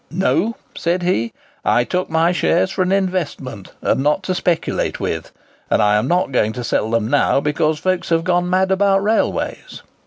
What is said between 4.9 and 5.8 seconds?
with, and